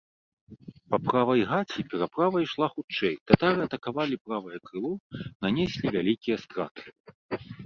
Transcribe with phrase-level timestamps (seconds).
[0.93, 4.91] Па правай гаці пераправа ішла хутчэй, татары атакавалі правае крыло,
[5.49, 6.83] нанеслі вялікія страты.